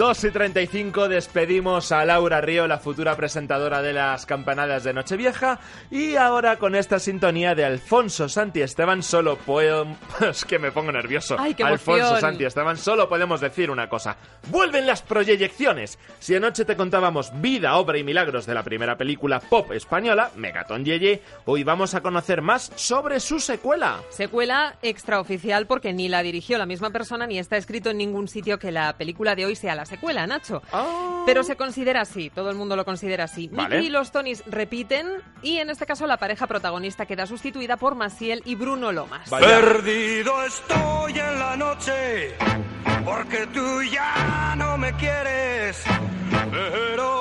[0.00, 5.60] 2 y 35 despedimos a Laura Río, la futura presentadora de las campanadas de Nochevieja.
[5.90, 9.86] Y ahora con esta sintonía de Alfonso Santi Esteban, solo puedo.
[10.30, 11.36] Es que me pongo nervioso.
[11.38, 12.18] Ay, qué Alfonso.
[12.18, 14.16] Santi Esteban, solo podemos decir una cosa:
[14.48, 15.98] ¡Vuelven las proyecciones!
[16.18, 20.86] Si anoche te contábamos vida, obra y milagros de la primera película pop española, Megatón
[20.86, 24.00] Yeye, hoy vamos a conocer más sobre su secuela.
[24.08, 28.58] Secuela extraoficial porque ni la dirigió la misma persona ni está escrito en ningún sitio
[28.58, 30.62] que la película de hoy sea la secuela, Nacho.
[31.26, 33.48] Pero se considera así, todo el mundo lo considera así.
[33.48, 33.76] Vale.
[33.76, 35.06] Nicky y los Tonys repiten
[35.42, 39.28] y en este caso la pareja protagonista queda sustituida por Maciel y Bruno Lomas.
[39.28, 42.34] Perdido estoy en la noche
[43.04, 45.82] porque tú ya no me quieres.
[46.50, 47.19] Pero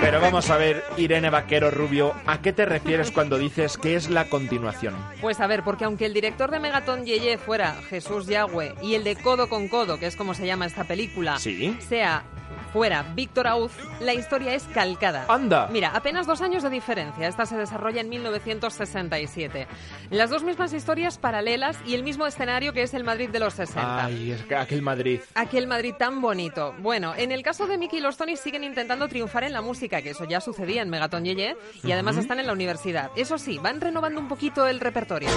[0.00, 4.10] Pero vamos a ver, Irene Vaquero Rubio, ¿a qué te refieres cuando dices que es
[4.10, 4.94] la continuación?
[5.20, 9.04] Pues a ver, porque aunque el director de Megatón Yeye fuera Jesús Yagüe y el
[9.04, 11.76] de Codo con Codo, que es como se llama esta película, Sí.
[11.88, 12.22] sea
[12.74, 13.70] fuera Víctor Auz,
[14.00, 15.26] la historia es calcada.
[15.28, 15.68] Anda.
[15.70, 17.28] Mira, apenas dos años de diferencia.
[17.28, 19.68] Esta se desarrolla en 1967.
[20.10, 23.54] Las dos mismas historias paralelas y el mismo escenario que es el Madrid de los
[23.54, 24.06] 60.
[24.06, 25.20] Ay, es que aquel Madrid.
[25.36, 26.74] Aquel Madrid tan bonito.
[26.80, 30.02] Bueno, en el caso de Mickey y los Tonys siguen intentando triunfar en la música,
[30.02, 33.12] que eso ya sucedía en Megatón Yeye, y además están en la universidad.
[33.14, 35.28] Eso sí, van renovando un poquito el repertorio.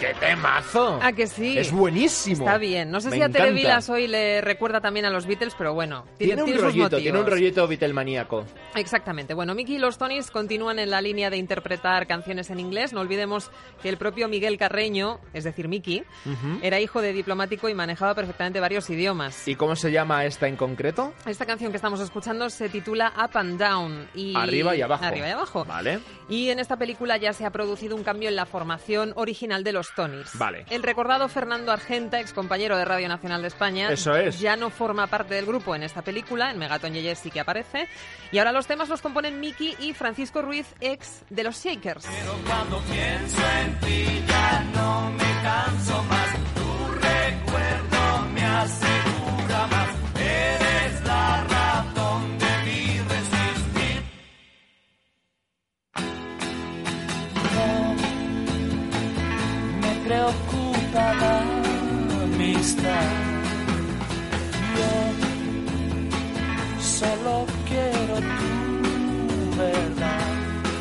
[0.00, 0.98] ¡Qué temazo!
[1.02, 1.56] ¿A que sí?
[1.56, 2.44] Es buenísimo.
[2.44, 2.90] Está bien.
[2.90, 3.38] No sé Me si a encanta.
[3.46, 7.18] Televilas hoy le recuerda también a los Beatles, pero bueno, tiene, Tiene un rollito, tiene
[7.18, 8.44] un rollito Beatlemaníaco.
[8.74, 9.32] Exactamente.
[9.32, 12.92] Bueno, Mickey y los Tonys continúan en la línea de interpretar canciones en inglés.
[12.92, 13.50] No olvidemos
[13.82, 16.58] que el propio Miguel Carreño, es decir, Mickey, Ujú.
[16.62, 19.48] era hijo de diplomático y manejaba perfectamente varios idiomas.
[19.48, 21.14] ¿Y cómo se llama esta en concreto?
[21.24, 24.08] Esta canción que estamos escuchando se titula Up and Down.
[24.14, 24.36] Y...
[24.36, 25.04] Arriba y abajo.
[25.04, 25.64] Arriba y abajo.
[25.64, 26.00] Vale.
[26.28, 29.72] Y en esta película ya se ha producido un cambio en la formación original de
[29.72, 30.30] los Tonys.
[30.34, 30.64] Vale.
[30.70, 34.40] El recordado Fernando Argenta, ex compañero de Radio Nacional de España, Eso es.
[34.40, 37.88] ya no forma parte del grupo en esta película, en Megaton Yeye sí que aparece.
[38.32, 42.06] Y ahora los temas los componen Miki y Francisco Ruiz, ex de los Shakers.
[42.46, 46.15] Cuando pienso en ti ya no me canso más.
[60.46, 61.42] Preocupa la
[62.24, 63.06] amistad.
[64.76, 64.92] Yo
[66.80, 70.26] solo quiero tu verdad.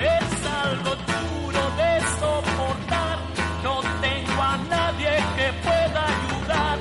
[0.00, 1.90] Es algo duro de
[2.20, 3.18] soportar.
[3.62, 6.78] No tengo a nadie que pueda ayudar.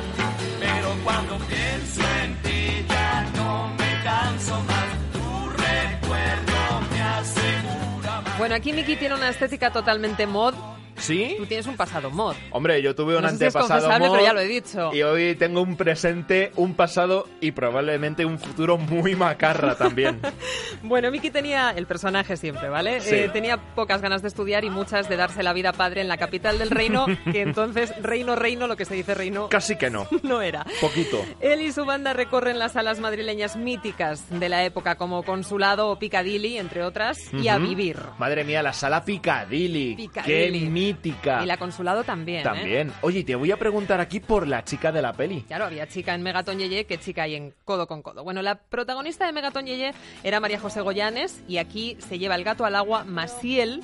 [0.59, 4.89] Pero cuando pienso en ti ya no me canso más.
[5.13, 6.57] Tu recuerdo
[6.91, 8.37] me asegura más.
[8.37, 10.53] Bueno, aquí Miki tiene una estética totalmente mod.
[10.97, 11.35] ¿Sí?
[11.37, 12.35] Tú tienes un pasado mod.
[12.51, 14.93] Hombre, yo tuve un No sé si antepasado confesable, mod pero ya lo he dicho.
[14.93, 20.19] Y hoy tengo un presente, un pasado y probablemente un futuro muy macarra también.
[20.83, 23.01] Bueno, Miki tenía el personaje siempre, ¿vale?
[23.01, 23.15] Sí.
[23.15, 26.17] Eh, tenía pocas ganas de estudiar y muchas de darse la vida padre en la
[26.17, 30.07] capital del reino, que entonces reino, reino, lo que se dice reino, Casi que no.
[30.23, 30.65] no era.
[30.79, 31.23] Poquito.
[31.39, 35.99] Él y su banda recorren las salas madrileñas míticas de la época como Consulado o
[35.99, 37.97] Piccadilly, entre otras, y a vivir.
[38.19, 39.95] Madre mía, la sala Piccadilly.
[39.95, 40.33] Piccadilly.
[40.33, 40.51] Qué
[40.93, 41.43] mítica.
[41.43, 42.43] Y la Consulado también, ¿eh?
[42.43, 42.93] También.
[43.01, 45.41] Oye, y te voy a preguntar aquí por la chica de la peli.
[45.43, 48.23] Claro, había chica en Megaton Yeye que chica ahí en Codo con Codo.
[48.23, 49.93] Bueno, la protagonista de Megaton Yeye
[50.23, 53.81] era María José Goyanes y aquí se lleva el gato al agua Masiel,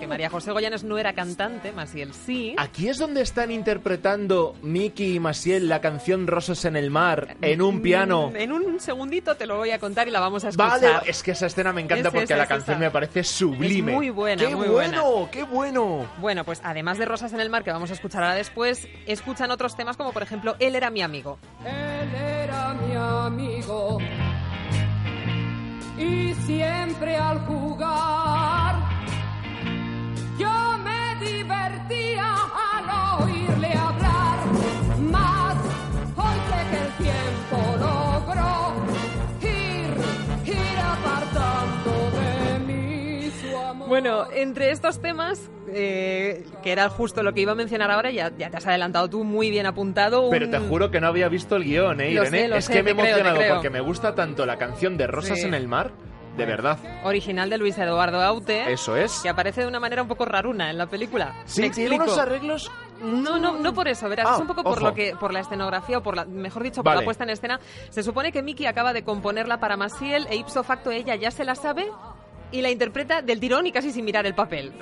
[0.00, 2.54] que María José Goyanes no era cantante, Masiel sí.
[2.58, 7.62] Aquí es donde están interpretando Miki y Masiel la canción Rosas en el mar en
[7.62, 8.30] un piano.
[8.30, 10.80] Mm, En un segundito te lo voy a contar y la vamos a escuchar.
[10.80, 13.22] Vale, es que esa escena me encanta Es porque esa, la es canción me parece
[13.24, 13.92] sublime.
[13.92, 15.04] Es muy buena, ¡Qué muy bueno!
[15.10, 15.30] buena.
[15.30, 16.06] ¡Qué bueno!
[16.18, 19.52] Bueno, pues además de Rosas en el mar, que vamos a escuchar ahora después, escuchan
[19.52, 21.38] otros temas como por ejemplo Él era mi amigo.
[21.64, 23.98] Él era mi amigo
[25.96, 28.53] y siempre al jugar
[43.94, 48.32] Bueno, entre estos temas, eh, que era justo lo que iba a mencionar ahora, ya,
[48.36, 50.22] ya te has adelantado tú muy bien apuntado.
[50.22, 52.48] un- Pero te juro que no había visto el guion, ¿eh, Irene?
[52.48, 53.54] sé, es sé, que me he emocionado creo.
[53.54, 55.46] porque me gusta tanto la canción de Rosas Sí.
[55.46, 55.92] en el mar,
[56.36, 56.76] de verdad.
[57.04, 58.72] original de Luis Eduardo Aute.
[58.72, 59.20] Eso es.
[59.22, 61.32] Que aparece de una manera un poco raruna en la película.
[61.44, 62.72] Sí, tiene unos arreglos...
[63.00, 64.86] No, no, no por eso, verás, Ah, es un poco por ojo.
[64.86, 67.00] lo que, por la escenografía o por la, mejor dicho, por Vale.
[67.00, 67.60] la puesta en escena.
[67.90, 71.44] Se supone que Miki acaba de componerla para Masiel e ipso facto ella ya se
[71.44, 71.86] la sabe
[72.50, 74.72] y la interpreta del tirón y casi sin mirar el papel.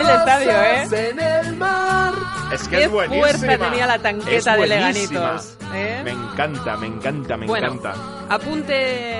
[0.00, 0.16] Está en el
[0.50, 1.10] estadio, ¿eh?
[1.10, 2.12] en el mar.
[2.52, 3.26] Es que Qué es buenísima.
[3.38, 4.66] fuerza tenía la tanqueta de.
[4.66, 6.00] Leganitos, ¿eh?
[6.04, 7.94] Me encanta, me encanta, me bueno, encanta.
[8.28, 9.16] apunte.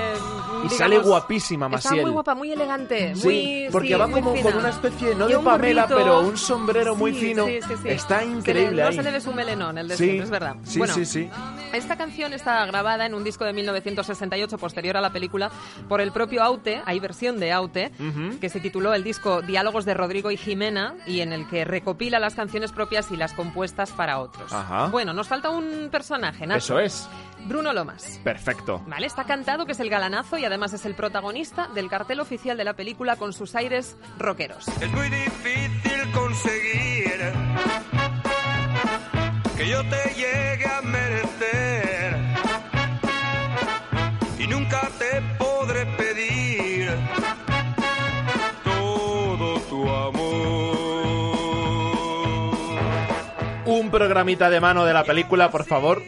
[0.65, 2.03] Y digamos, sale guapísima, Está Masiel.
[2.03, 3.15] muy guapa, muy elegante.
[3.17, 4.51] Sí, muy, porque sí, va muy como fina.
[4.51, 7.47] con una especie, no Y de Pamela, pero un sombrero muy Sí, fino.
[7.47, 7.89] sí, sí, sí.
[7.89, 8.95] Está Se le- increíble no ahí.
[8.95, 10.55] se le ve su melenón, el de Sí, siempre, es verdad.
[10.63, 11.29] sí, bueno, sí, sí.
[11.73, 15.51] Esta canción está grabada en un disco de 1968 posterior a la película
[15.89, 17.93] por el propio Aute, hay versión de Aute,
[18.41, 22.19] que se tituló el disco Diálogos de Rodrigo y Jimena y en el que recopila
[22.19, 24.53] las canciones propias y las compuestas para otros.
[24.53, 24.89] Ajá.
[24.89, 26.79] Bueno, nos falta un personaje, Nacho.
[26.79, 27.09] Eso es.
[27.47, 28.21] Bruno Lomas.
[28.23, 28.83] Perfecto.
[28.87, 32.57] Vale, está cantado que es el galanazo y además es el protagonista del cartel oficial
[32.57, 34.69] de la película con sus aires rockeros.
[34.69, 36.72] Es muy difícil conseguir
[53.93, 56.03] programita de mano de la película, por favor.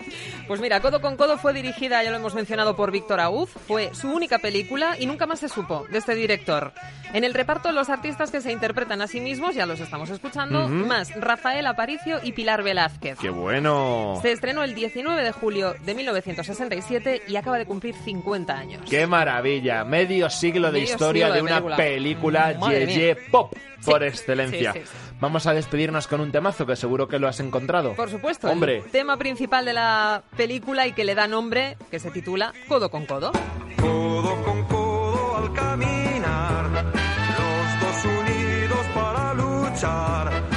[0.46, 3.50] Pues mira, Codo con Codo fue dirigida, ya lo hemos mencionado, por Víctor Auz.
[3.66, 6.72] Fue su única película y nunca más se supo de este director.
[7.12, 10.68] En el reparto, los artistas que se interpretan a sí mismos, ya los estamos escuchando,
[10.68, 13.18] más Rafael Aparicio y Pilar Velázquez.
[13.18, 14.18] ¡Qué bueno!
[14.20, 18.82] Se estrenó el 19 de julio de 1967 y acaba de cumplir 50 años.
[18.90, 19.84] ¡Qué maravilla!
[19.84, 22.52] Medio siglo de Medio historia siglo de de una película.
[22.68, 23.16] Yeye mía.
[23.30, 23.54] Pop
[23.84, 24.72] Sí, por excelencia.
[24.72, 25.14] sí, sí, sí.
[25.20, 27.94] Vamos a despedirnos con un temazo que seguro que lo has encontrado.
[27.94, 31.98] Por supuesto, Hombre, el tema principal de la película y que le da nombre, que
[31.98, 33.32] se titula Codo con Codo.
[33.80, 40.53] Codo con codo al caminar, los dos unidos para luchar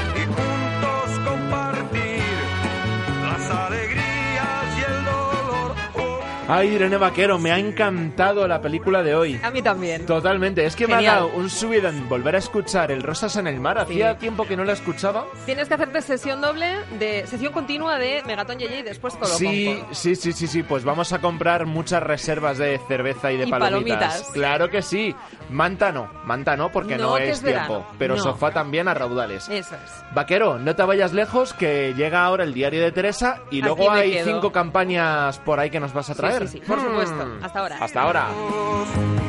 [6.50, 9.40] Ay, Irene Vaquero, me ha encantado la película de hoy.
[9.44, 10.06] A mí también.
[10.06, 13.60] Totalmente, es que me ha dado un subidón volver a escuchar El Rosas en el
[13.60, 13.78] Mar.
[13.78, 15.26] Hacía tiempo que no la escuchaba.
[15.46, 16.68] Tienes que hacerte sesión doble,
[17.00, 20.86] de sesión continua de Megatón Yeye y después Codo Sí, sí, sí, sí, sí, pues
[20.86, 24.00] vamos a comprar muchas reservas de cerveza y de Y palomitas.
[24.00, 24.32] palomitas.
[24.34, 25.14] Claro que sí.
[25.50, 27.68] Manta no, manta no, porque no, es verano.
[27.68, 27.88] tiempo.
[28.00, 28.24] Pero No.
[28.24, 29.50] sofá también a raudales.
[29.50, 30.14] Eso es.
[30.14, 33.92] Vaquero, no te vayas lejos, que llega ahora el diario de Teresa y Aquí luego
[33.92, 34.26] hay quedo.
[34.26, 36.50] cinco campañas por ahí que nos vas a Sí, traer.
[36.50, 36.86] sí, sí, por Hmm.
[36.86, 37.38] supuesto.
[37.44, 37.78] Hasta ahora.
[37.80, 38.28] Hasta ahora.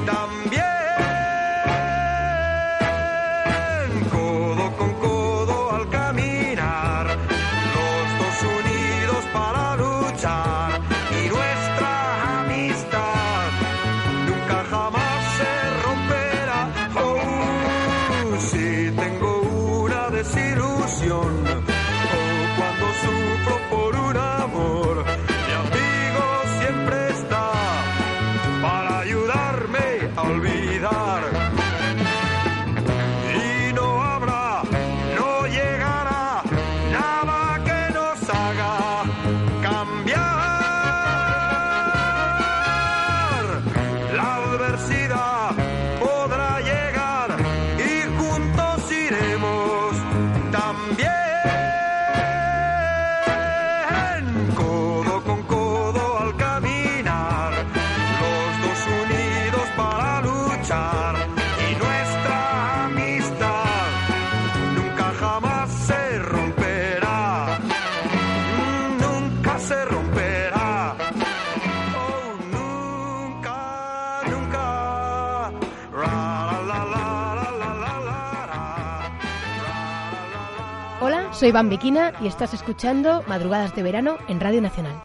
[0.07, 0.78] también.
[81.39, 84.97] Soy Bambiquina y estás escuchando Madrugadas de Verano en Radio Nacional.